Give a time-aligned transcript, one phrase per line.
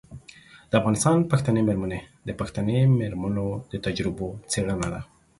[0.69, 5.01] د افغانستان پښتنې میرمنې د پښتنې میرمنو د تجربو څیړنه ده.